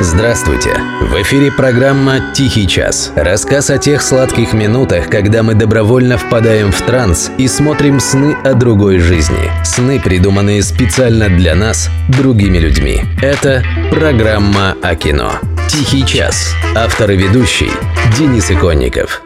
Здравствуйте! 0.00 0.76
В 1.00 1.20
эфире 1.22 1.50
программа 1.50 2.32
«Тихий 2.32 2.68
час». 2.68 3.12
Рассказ 3.16 3.68
о 3.68 3.78
тех 3.78 4.00
сладких 4.00 4.52
минутах, 4.52 5.10
когда 5.10 5.42
мы 5.42 5.54
добровольно 5.54 6.16
впадаем 6.16 6.70
в 6.70 6.80
транс 6.82 7.32
и 7.36 7.48
смотрим 7.48 7.98
сны 7.98 8.36
о 8.44 8.54
другой 8.54 9.00
жизни. 9.00 9.50
Сны, 9.64 9.98
придуманные 9.98 10.62
специально 10.62 11.28
для 11.28 11.56
нас, 11.56 11.90
другими 12.08 12.58
людьми. 12.58 13.00
Это 13.20 13.64
программа 13.90 14.76
о 14.82 14.94
кино. 14.94 15.32
«Тихий 15.68 16.06
час». 16.06 16.54
Автор 16.76 17.10
и 17.10 17.16
ведущий 17.16 17.70
Денис 18.16 18.52
Иконников. 18.52 19.20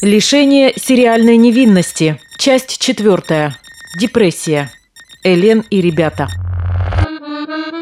Лишение 0.00 0.72
сериальной 0.76 1.36
невинности. 1.36 2.20
Часть 2.38 2.78
четвертая. 2.78 3.56
Депрессия. 3.98 4.70
Элен 5.24 5.64
и 5.70 5.80
ребята. 5.80 6.28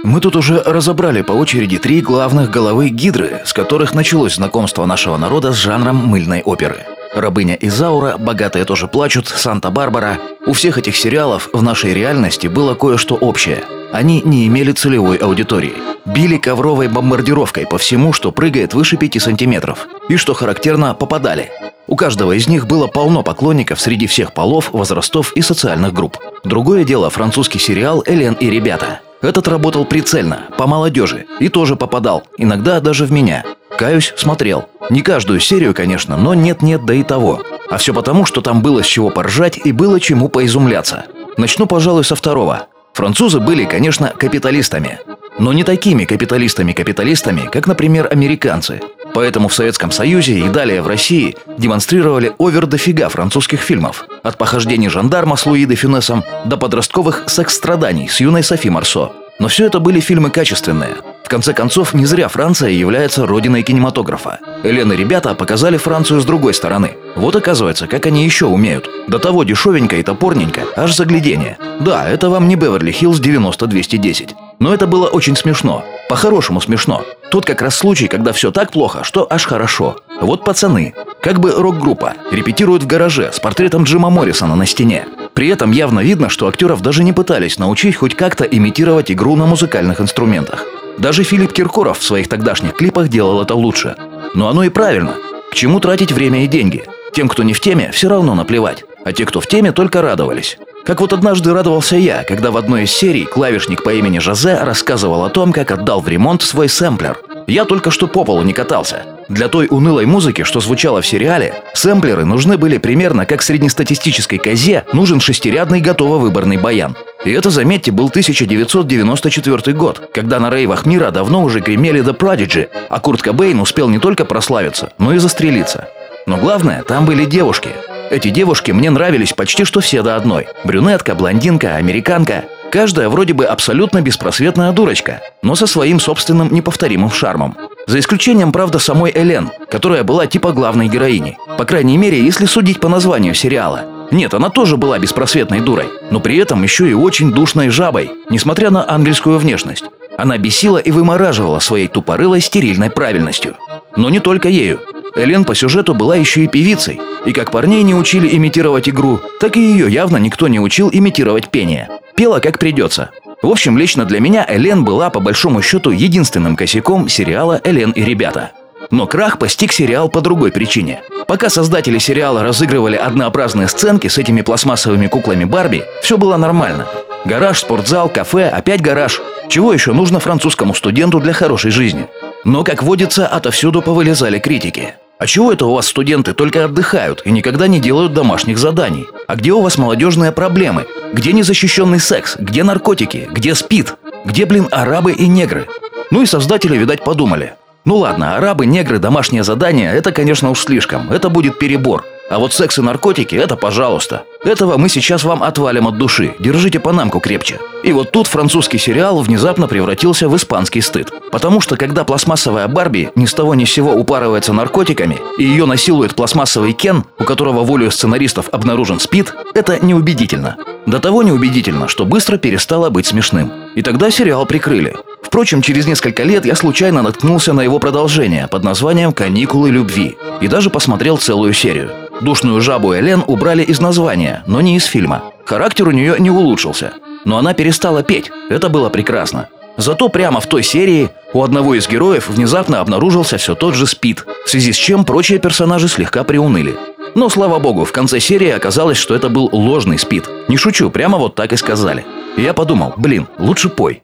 Мы 0.05 0.21
тут 0.21 0.37
уже 0.37 0.63
разобрали 0.63 1.23
по 1.23 1.33
очереди 1.33 1.79
три 1.79 2.01
главных 2.01 2.51
головы 2.51 2.89
Гидры, 2.89 3.43
с 3.45 3.53
которых 3.53 3.95
началось 3.95 4.37
знакомство 4.37 4.87
нашего 4.87 5.17
народа 5.17 5.53
с 5.53 5.57
жанром 5.57 5.97
мыльной 5.97 6.43
оперы. 6.43 6.87
«Рабыня 7.15 7.57
Изаура», 7.61 8.17
«Богатые 8.19 8.65
тоже 8.65 8.87
плачут», 8.87 9.29
«Санта-Барбара». 9.29 10.19
У 10.47 10.53
всех 10.53 10.79
этих 10.79 10.97
сериалов 10.97 11.49
в 11.53 11.63
нашей 11.63 11.95
реальности 11.95 12.47
было 12.47 12.75
кое-что 12.75 13.15
общее. 13.17 13.65
Они 13.93 14.23
не 14.23 14.47
имели 14.47 14.73
целевой 14.73 15.17
аудитории. 15.17 15.75
Били 16.05 16.37
ковровой 16.37 16.89
бомбардировкой 16.89 17.67
по 17.67 17.79
всему, 17.79 18.13
что 18.13 18.31
прыгает 18.31 18.75
выше 18.75 18.97
5 18.97 19.21
сантиметров. 19.21 19.89
И, 20.09 20.17
что 20.17 20.35
характерно, 20.35 20.95
попадали. 20.95 21.51
У 21.87 21.97
каждого 21.97 22.33
из 22.33 22.47
них 22.49 22.67
было 22.67 22.87
полно 22.87 23.23
поклонников 23.23 23.81
среди 23.81 24.07
всех 24.07 24.35
полов, 24.35 24.73
возрастов 24.73 25.33
и 25.33 25.41
социальных 25.41 25.95
групп. 25.95 26.19
Другое 26.45 26.85
дело 26.85 27.09
французский 27.09 27.59
сериал 27.59 28.05
«Элен 28.07 28.35
и 28.35 28.51
ребята». 28.51 29.01
Этот 29.21 29.49
работал 29.49 29.85
прицельно, 29.85 30.47
по 30.57 30.67
молодежи, 30.67 31.27
и 31.41 31.49
тоже 31.49 31.75
попадал, 31.75 32.23
иногда 32.37 32.81
даже 32.81 33.05
в 33.05 33.13
меня. 33.13 33.45
Каюсь, 33.77 34.13
смотрел. 34.17 34.67
Не 34.91 35.03
каждую 35.03 35.41
серию, 35.41 35.75
конечно, 35.75 36.17
но 36.17 36.35
нет-нет, 36.35 36.85
да 36.85 36.95
и 36.95 37.03
того. 37.03 37.43
А 37.69 37.79
все 37.79 37.93
потому, 37.93 38.25
что 38.25 38.41
там 38.41 38.63
было 38.63 38.83
с 38.83 38.87
чего 38.87 39.11
поржать 39.11 39.59
и 39.65 39.73
было 39.73 40.01
чему 40.01 40.29
поизумляться. 40.29 41.05
Начну, 41.37 41.67
пожалуй, 41.67 42.05
со 42.05 42.15
второго. 42.15 42.67
Французы 42.95 43.41
были, 43.41 43.65
конечно, 43.65 44.09
капиталистами. 44.17 45.01
Но 45.39 45.53
не 45.53 45.63
такими 45.63 46.05
капиталистами-капиталистами, 46.05 47.49
как, 47.51 47.67
например, 47.67 48.09
американцы. 48.11 48.81
Поэтому 49.15 49.49
в 49.49 49.55
Советском 49.55 49.91
Союзе 49.91 50.39
и 50.39 50.49
далее 50.49 50.83
в 50.83 50.87
России 50.87 51.37
демонстрировали 51.59 52.33
овер 52.39 52.67
дофига 52.67 53.09
французских 53.09 53.61
фильмов. 53.61 54.07
От 54.23 54.39
похождений 54.39 54.89
жандарма 54.89 55.37
с 55.37 55.47
Луи 55.47 55.65
де 55.65 55.75
Фюнесом 55.75 56.25
до 56.45 56.57
подростковых 56.57 57.25
секс-страданий 57.27 58.09
с 58.09 58.21
юной 58.21 58.43
Софи 58.43 58.71
Марсо. 58.71 59.11
Но 59.39 59.47
все 59.47 59.67
это 59.67 59.79
были 59.79 60.01
фильмы 60.01 60.31
качественные. 60.31 60.97
В 61.23 61.29
конце 61.29 61.53
концов, 61.53 61.95
не 61.95 62.07
зря 62.07 62.29
Франция 62.29 62.71
является 62.71 63.27
родиной 63.27 63.63
кинематографа. 63.63 64.41
Элен 64.65 64.93
и 64.93 64.97
ребята 64.97 65.35
показали 65.35 65.77
Францию 65.77 66.21
с 66.21 66.25
другой 66.25 66.55
стороны. 66.55 66.97
Вот 67.15 67.37
оказывается, 67.37 67.87
как 67.87 68.07
они 68.07 68.25
еще 68.25 68.47
умеют. 68.47 68.89
До 69.07 69.19
того 69.19 69.45
дешевенько 69.45 69.97
и 69.97 70.03
топорненько, 70.03 70.63
аж 70.75 70.97
заглядение. 70.97 71.57
Да, 71.81 72.09
это 72.09 72.31
вам 72.31 72.49
не 72.49 72.57
Беверли-Хиллз 72.57 73.21
90-210. 73.21 74.31
Но 74.59 74.75
это 74.75 74.87
было 74.87 75.07
очень 75.07 75.37
смешно. 75.37 75.85
По-хорошему 76.09 76.61
смешно. 76.61 77.03
Тут 77.31 77.45
как 77.45 77.63
раз 77.63 77.77
случай, 77.77 78.09
когда 78.09 78.33
все 78.33 78.51
так 78.51 78.73
плохо, 78.73 79.05
что 79.05 79.27
аж 79.31 79.47
хорошо. 79.47 79.97
Вот 80.21 80.45
пацаны. 80.45 80.95
Как 81.21 81.39
бы 81.39 81.53
рок-группа. 81.53 82.15
Репетируют 82.31 82.83
в 82.83 82.87
гараже 82.87 83.31
с 83.33 83.39
портретом 83.39 83.85
Джима 83.85 84.11
Моррисона 84.11 84.57
на 84.57 84.67
стене. 84.67 85.07
При 85.35 85.49
этом 85.49 85.71
явно 85.71 86.01
видно, 86.01 86.29
что 86.29 86.49
актеров 86.49 86.81
даже 86.81 87.05
не 87.05 87.13
пытались 87.13 87.59
научить 87.59 87.97
хоть 87.97 88.17
как-то 88.17 88.45
имитировать 88.45 89.13
игру 89.13 89.37
на 89.37 89.47
музыкальных 89.47 90.01
инструментах. 90.01 90.65
Даже 90.99 91.23
Филипп 91.23 91.53
Киркоров 91.53 91.99
в 91.99 92.05
своих 92.05 92.29
тогдашних 92.29 92.75
клипах 92.75 93.09
делал 93.09 93.41
это 93.41 93.55
лучше. 93.55 93.95
Но 94.35 94.49
оно 94.49 94.65
и 94.65 94.69
правильно. 94.69 95.15
К 95.51 95.55
чему 95.55 95.79
тратить 95.79 96.13
время 96.13 96.45
и 96.45 96.49
деньги? 96.49 96.85
Тем, 97.13 97.29
кто 97.29 97.43
не 97.43 97.53
в 97.53 97.61
теме, 97.61 97.91
все 97.93 98.09
равно 98.09 98.35
наплевать. 98.35 98.85
А 99.05 99.13
те, 99.13 99.25
кто 99.25 99.41
в 99.41 99.47
теме, 99.47 99.73
только 99.73 100.03
радовались. 100.03 100.59
Как 100.89 101.03
вот 101.03 101.13
однажды 101.13 101.53
радовался 101.53 101.97
я, 101.97 102.25
когда 102.25 102.51
в 102.51 102.57
одной 102.57 102.85
из 102.85 102.91
серий 102.91 103.27
клавишник 103.27 103.83
по 103.83 103.93
имени 103.93 104.21
Жозе 104.21 104.55
рассказывал 104.55 105.23
о 105.23 105.29
том, 105.29 105.53
как 105.53 105.71
отдал 105.71 106.01
в 106.01 106.09
ремонт 106.09 106.41
свой 106.41 106.71
сэмплер. 106.71 107.19
Я 107.47 107.67
только 107.67 107.91
что 107.91 108.09
по 108.09 108.25
полу 108.25 108.41
не 108.41 108.55
катался. 108.55 109.03
Для 109.29 109.49
той 109.49 109.67
унылой 109.69 110.07
музыки, 110.07 110.45
что 110.45 110.61
звучало 110.61 111.03
в 111.03 111.07
сериале, 111.07 111.63
сэмплеры 111.75 112.25
нужны 112.25 112.57
были 112.57 112.79
примерно 112.79 113.27
как 113.27 113.43
среднестатистической 113.43 114.39
козе 114.39 114.87
нужен 114.95 115.21
шестирядный 115.21 115.83
готово-выборный 115.83 116.57
баян. 116.57 116.97
И 117.23 117.33
это, 117.33 117.51
заметьте, 117.51 117.93
был 117.93 118.07
1994 118.07 119.77
год, 119.77 120.09
когда 120.15 120.41
на 120.41 120.49
рейвах 120.49 120.87
мира 120.87 121.11
давно 121.11 121.43
уже 121.43 121.61
гремели 121.61 122.03
The 122.03 122.17
Prodigy, 122.17 122.71
а 122.89 122.99
Курт 122.99 123.21
Кобейн 123.21 123.61
успел 123.61 123.91
не 123.91 123.99
только 123.99 124.25
прославиться, 124.25 124.91
но 124.97 125.13
и 125.13 125.19
застрелиться. 125.19 125.87
Но 126.25 126.39
главное, 126.39 126.83
там 126.83 127.05
были 127.05 127.27
девушки. 127.27 127.73
Эти 128.11 128.31
девушки 128.31 128.71
мне 128.71 128.91
нравились 128.91 129.33
почти 129.33 129.65
что 129.65 129.81
все 129.81 130.03
до 130.03 130.17
одной. 130.17 130.47
Брюнетка, 130.65 131.15
блондинка, 131.15 131.77
американка. 131.77 132.45
Каждая 132.71 133.09
вроде 133.09 133.33
бы 133.33 133.45
абсолютно 133.45 134.01
беспросветная 134.01 134.73
дурочка, 134.73 135.21
но 135.43 135.55
со 135.55 135.67
своим 135.67 136.01
собственным 136.01 136.53
неповторимым 136.53 137.11
шармом. 137.11 137.57
За 137.87 137.99
исключением, 137.99 138.53
правда, 138.53 138.79
самой 138.79 139.13
Элен, 139.15 139.51
которая 139.71 140.05
была 140.05 140.27
типа 140.27 140.53
главной 140.53 140.89
героиней. 140.89 141.39
По 141.57 141.65
крайней 141.65 141.97
мере, 141.97 142.23
если 142.23 142.47
судить 142.47 142.81
по 142.81 142.89
названию 142.89 143.35
сериала. 143.35 143.85
Нет, 144.11 144.33
она 144.33 144.49
тоже 144.49 144.77
была 144.77 144.99
беспросветной 144.99 145.61
дурой, 145.61 145.89
но 146.11 146.21
при 146.21 146.37
этом 146.39 146.63
еще 146.63 146.89
и 146.89 146.95
очень 146.95 147.33
душной 147.33 147.69
жабой, 147.69 148.11
несмотря 148.31 148.71
на 148.71 148.91
ангельскую 148.91 149.39
внешность. 149.39 149.85
Она 150.17 150.37
бесила 150.39 150.79
и 150.79 150.91
вымораживала 150.91 151.61
своей 151.61 151.89
тупорылой 151.89 152.41
стерильной 152.41 152.91
правильностью. 152.91 153.57
Но 153.97 154.11
не 154.11 154.21
только 154.21 154.49
ею. 154.49 154.81
Элен 155.19 155.45
по 155.45 155.55
сюжету 155.55 155.95
была 155.95 156.17
еще 156.17 156.45
и 156.45 156.47
певицей, 156.47 157.01
и 157.27 157.33
как 157.33 157.51
парней 157.51 157.83
не 157.83 157.95
учили 157.95 158.35
имитировать 158.37 158.89
игру, 158.89 159.21
так 159.41 159.57
и 159.57 159.61
ее 159.61 159.91
явно 159.91 160.17
никто 160.17 160.49
не 160.49 160.61
учил 160.61 160.91
имитировать 160.93 161.51
пение. 161.51 161.89
Пела 162.15 162.39
как 162.39 162.59
придется. 162.59 163.11
В 163.43 163.49
общем, 163.49 163.77
лично 163.77 164.05
для 164.05 164.21
меня 164.21 164.47
Элен 164.49 164.85
была 164.85 165.11
по 165.11 165.21
большому 165.21 165.63
счету 165.63 165.91
единственным 165.91 166.57
косяком 166.57 167.09
сериала 167.09 167.61
«Элен 167.65 167.91
и 167.91 168.03
ребята». 168.03 168.53
Но 168.91 169.07
крах 169.07 169.39
постиг 169.39 169.73
сериал 169.73 170.09
по 170.09 170.21
другой 170.21 170.51
причине. 170.51 171.01
Пока 171.27 171.51
создатели 171.51 171.99
сериала 171.99 172.43
разыгрывали 172.43 172.97
однообразные 172.97 173.69
сценки 173.69 174.09
с 174.09 174.19
этими 174.19 174.41
пластмассовыми 174.41 175.09
куклами 175.09 175.45
Барби, 175.45 175.85
все 176.03 176.17
было 176.17 176.37
нормально. 176.37 176.87
Гараж, 177.25 177.59
спортзал, 177.59 178.09
кафе, 178.09 178.49
опять 178.49 178.81
гараж. 178.81 179.21
Чего 179.49 179.73
еще 179.73 179.93
нужно 179.93 180.21
французскому 180.21 180.75
студенту 180.75 181.21
для 181.21 181.33
хорошей 181.33 181.71
жизни? 181.71 182.07
Но, 182.45 182.65
как 182.65 182.83
водится, 182.83 183.27
отовсюду 183.27 183.83
повылезали 183.83 184.39
критики. 184.39 184.95
А 185.19 185.27
чего 185.27 185.53
это 185.53 185.67
у 185.67 185.75
вас 185.75 185.89
студенты 185.89 186.33
только 186.33 186.65
отдыхают 186.65 187.23
и 187.25 187.33
никогда 187.33 187.67
не 187.67 187.81
делают 187.81 188.15
домашних 188.15 188.57
заданий? 188.57 189.09
А 189.27 189.35
где 189.35 189.53
у 189.53 189.61
вас 189.61 189.77
молодежные 189.77 190.31
проблемы? 190.31 190.87
Где 191.13 191.33
незащищенный 191.33 191.99
секс? 191.99 192.37
Где 192.39 192.63
наркотики? 192.63 193.29
Где 193.33 193.57
спид? 193.57 193.97
Где, 194.25 194.47
блин, 194.47 194.69
арабы 194.71 195.13
и 195.13 195.27
негры? 195.27 195.67
Ну 196.13 196.23
и 196.23 196.27
создатели, 196.27 196.77
видать, 196.77 197.03
подумали. 197.03 197.55
Ну 197.85 197.97
ладно, 197.97 198.37
арабы, 198.37 198.67
негры, 198.67 199.01
домашнее 199.01 199.43
задание– 199.43 199.93
это, 199.95 200.13
конечно, 200.13 200.51
уж 200.51 200.61
слишком. 200.61 201.11
Это 201.11 201.31
будет 201.31 201.59
перебор. 201.59 202.05
А 202.31 202.39
вот 202.39 202.53
секс 202.53 202.79
и 202.79 202.83
наркотики– 202.83 203.35
это 203.37 203.57
пожалуйста. 203.57 204.25
Этого 204.45 204.77
мы 204.77 204.91
сейчас 204.91 205.25
вам 205.25 205.43
отвалим 205.43 205.89
от 205.89 205.97
души. 205.97 206.35
Держите 206.39 206.79
панамку 206.79 207.21
крепче. 207.21 207.59
И 207.83 207.93
вот 207.93 208.11
тут 208.11 208.27
французский 208.27 208.77
сериал 208.77 209.21
внезапно 209.23 209.67
превратился 209.67 210.29
в 210.29 210.37
испанский 210.37 210.83
стыд. 210.83 211.11
Потому 211.33 211.61
что 211.63 211.77
когда 211.77 212.05
пластмассовая 212.05 212.69
Барби 212.69 213.11
ни 213.15 213.25
с 213.25 213.33
того 213.33 213.55
ни 213.55 213.65
с 213.65 213.73
сего 213.73 213.95
упарывается 213.95 214.53
наркотиками, 214.53 215.19
и 215.39 215.45
ее 215.45 215.65
насилует 215.65 216.15
пластмассовый 216.15 216.75
Кен, 216.75 217.05
у 217.19 217.25
которого 217.25 217.65
волю 217.65 217.91
сценаристов 217.91 218.51
обнаружен 218.53 219.01
спид, 219.01 219.35
это 219.55 219.85
неубедительно. 219.85 220.57
До 220.87 221.01
того 221.01 221.23
неубедительно, 221.23 221.89
что 221.89 222.05
быстро 222.05 222.37
перестало 222.37 222.91
быть 222.91 223.07
смешным. 223.07 223.53
И 223.75 223.83
тогда 223.83 224.11
сериал 224.11 224.45
прикрыли. 224.45 224.95
Впрочем, 225.23 225.63
через 225.63 225.87
несколько 225.87 226.23
лет 226.23 226.45
я 226.45 226.57
случайно 226.57 227.03
наткнулся 227.03 227.53
на 227.53 227.61
его 227.61 227.79
продолжение 227.79 228.49
под 228.49 228.65
названием 228.65 229.13
«Каникулы 229.13 229.71
любви» 229.71 230.17
и 230.41 230.49
даже 230.49 230.71
посмотрел 230.71 231.19
целую 231.19 231.53
серию. 231.53 231.91
Душную 232.21 232.61
жабу 232.61 232.95
Элен 232.95 233.23
убрали 233.27 233.63
из 233.63 233.81
названия, 233.81 234.43
но 234.47 234.61
не 234.61 234.77
из 234.77 234.85
фильма. 234.87 235.23
Характер 235.45 235.89
у 235.89 235.93
нее 235.93 236.17
не 236.19 236.31
улучшился. 236.31 236.93
Но 237.25 237.39
она 237.39 237.55
перестала 237.55 238.03
петь, 238.03 238.31
это 238.49 238.69
было 238.69 238.89
прекрасно. 238.89 239.49
Зато 239.77 240.09
прямо 240.09 240.41
в 240.41 240.47
той 240.47 240.65
серии 240.65 241.11
у 241.33 241.45
одного 241.45 241.77
из 241.77 241.89
героев 241.89 242.29
внезапно 242.29 242.81
обнаружился 242.81 243.39
все 243.39 243.55
тот 243.55 243.75
же 243.75 243.87
спид, 243.87 244.25
в 244.45 244.51
связи 244.51 244.73
с 244.73 244.77
чем 244.77 245.05
прочие 245.05 245.39
персонажи 245.39 245.87
слегка 245.87 246.25
приуныли. 246.25 246.75
Но, 247.15 247.29
слава 247.29 247.59
богу, 247.61 247.85
в 247.85 247.93
конце 247.93 248.19
серии 248.19 248.51
оказалось, 248.51 248.99
что 248.99 249.15
это 249.15 249.29
был 249.29 249.49
ложный 249.53 249.99
спид. 249.99 250.29
Не 250.49 250.57
шучу, 250.57 250.91
прямо 250.91 251.19
вот 251.19 251.37
так 251.37 251.53
и 251.53 251.57
сказали. 251.57 252.05
Я 252.37 252.55
подумал, 252.55 252.95
блин, 252.97 253.29
лучше 253.39 253.69
пой. 253.69 254.03